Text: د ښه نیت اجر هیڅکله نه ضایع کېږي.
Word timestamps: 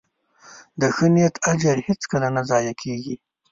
د 0.79 0.81
ښه 0.95 1.07
نیت 1.15 1.35
اجر 1.51 1.77
هیڅکله 1.87 2.27
نه 2.35 2.41
ضایع 2.49 2.73
کېږي. 2.81 3.15